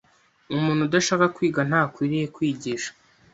[0.55, 2.91] Umuntu udashaka kwiga ntakwiriye kwigisha